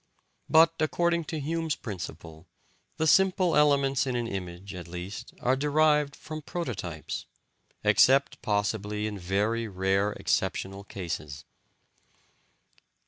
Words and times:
But 0.49 0.73
according 0.79 1.25
to 1.25 1.39
Hume's 1.39 1.75
principle, 1.75 2.47
the 2.97 3.05
simple 3.05 3.55
elements 3.55 4.07
in 4.07 4.15
an 4.15 4.25
image, 4.27 4.73
at 4.73 4.87
least, 4.87 5.31
are 5.41 5.55
derived 5.55 6.15
from 6.15 6.41
prototypes 6.41 7.27
except 7.83 8.41
possibly 8.41 9.05
in 9.05 9.19
very 9.19 9.67
rare 9.67 10.13
exceptional 10.13 10.83
cases. 10.83 11.45